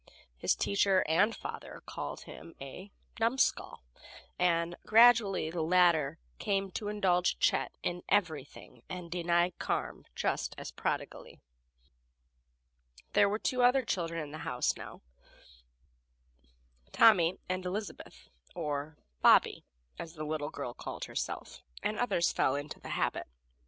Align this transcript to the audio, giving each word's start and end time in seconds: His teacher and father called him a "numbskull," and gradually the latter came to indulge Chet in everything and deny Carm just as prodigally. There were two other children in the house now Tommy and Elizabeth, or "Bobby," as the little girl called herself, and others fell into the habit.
His 0.35 0.55
teacher 0.55 1.03
and 1.07 1.35
father 1.35 1.83
called 1.85 2.21
him 2.21 2.55
a 2.59 2.91
"numbskull," 3.19 3.83
and 4.39 4.75
gradually 4.83 5.51
the 5.51 5.61
latter 5.61 6.17
came 6.39 6.71
to 6.71 6.87
indulge 6.87 7.37
Chet 7.37 7.73
in 7.83 8.01
everything 8.09 8.81
and 8.89 9.11
deny 9.11 9.51
Carm 9.59 10.05
just 10.15 10.55
as 10.57 10.71
prodigally. 10.71 11.39
There 13.13 13.29
were 13.29 13.37
two 13.37 13.61
other 13.61 13.85
children 13.85 14.19
in 14.23 14.31
the 14.31 14.39
house 14.39 14.75
now 14.75 15.01
Tommy 16.91 17.37
and 17.47 17.63
Elizabeth, 17.63 18.27
or 18.55 18.97
"Bobby," 19.21 19.65
as 19.99 20.15
the 20.15 20.25
little 20.25 20.49
girl 20.49 20.73
called 20.73 21.05
herself, 21.05 21.61
and 21.83 21.99
others 21.99 22.31
fell 22.31 22.55
into 22.55 22.79
the 22.79 22.89
habit. 22.89 23.27